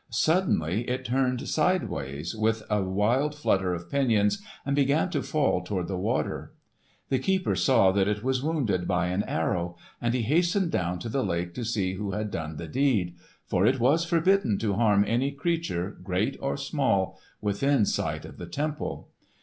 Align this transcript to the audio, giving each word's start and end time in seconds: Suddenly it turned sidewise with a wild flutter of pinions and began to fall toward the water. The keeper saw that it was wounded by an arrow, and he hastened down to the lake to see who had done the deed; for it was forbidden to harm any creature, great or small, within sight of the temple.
Suddenly 0.09 0.89
it 0.89 1.05
turned 1.05 1.47
sidewise 1.47 2.33
with 2.35 2.63
a 2.71 2.81
wild 2.81 3.35
flutter 3.35 3.75
of 3.75 3.87
pinions 3.91 4.41
and 4.65 4.75
began 4.75 5.11
to 5.11 5.21
fall 5.21 5.61
toward 5.63 5.87
the 5.87 5.95
water. 5.95 6.53
The 7.09 7.19
keeper 7.19 7.53
saw 7.55 7.91
that 7.91 8.07
it 8.07 8.23
was 8.23 8.41
wounded 8.41 8.87
by 8.87 9.09
an 9.09 9.21
arrow, 9.25 9.77
and 10.01 10.15
he 10.15 10.23
hastened 10.23 10.71
down 10.71 10.97
to 11.01 11.09
the 11.09 11.23
lake 11.23 11.53
to 11.53 11.63
see 11.63 11.93
who 11.93 12.13
had 12.13 12.31
done 12.31 12.55
the 12.57 12.67
deed; 12.67 13.15
for 13.45 13.63
it 13.67 13.79
was 13.79 14.03
forbidden 14.03 14.57
to 14.57 14.73
harm 14.73 15.05
any 15.07 15.29
creature, 15.29 15.95
great 16.01 16.35
or 16.41 16.57
small, 16.57 17.19
within 17.39 17.85
sight 17.85 18.25
of 18.25 18.39
the 18.39 18.47
temple. 18.47 19.11